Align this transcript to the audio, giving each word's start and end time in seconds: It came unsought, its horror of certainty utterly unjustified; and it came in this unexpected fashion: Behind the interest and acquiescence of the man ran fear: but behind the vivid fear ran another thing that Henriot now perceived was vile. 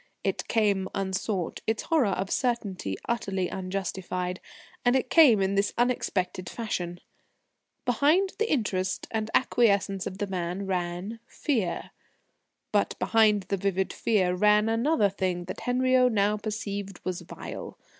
It 0.23 0.47
came 0.47 0.87
unsought, 0.95 1.61
its 1.67 1.83
horror 1.83 2.07
of 2.09 2.31
certainty 2.31 2.97
utterly 3.07 3.49
unjustified; 3.49 4.39
and 4.83 4.95
it 4.95 5.11
came 5.11 5.43
in 5.43 5.53
this 5.53 5.75
unexpected 5.77 6.49
fashion: 6.49 7.01
Behind 7.85 8.33
the 8.39 8.51
interest 8.51 9.07
and 9.11 9.29
acquiescence 9.35 10.07
of 10.07 10.17
the 10.17 10.25
man 10.25 10.65
ran 10.65 11.19
fear: 11.27 11.91
but 12.71 12.95
behind 12.97 13.43
the 13.43 13.57
vivid 13.57 13.93
fear 13.93 14.33
ran 14.33 14.69
another 14.69 15.07
thing 15.07 15.45
that 15.45 15.59
Henriot 15.61 16.11
now 16.11 16.35
perceived 16.35 16.99
was 17.05 17.21
vile. 17.21 17.77